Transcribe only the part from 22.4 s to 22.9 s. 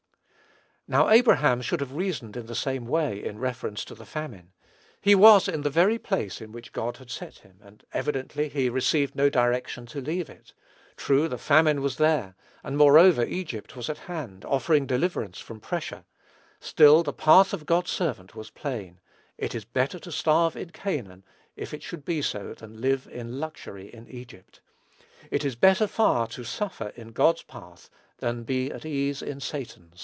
than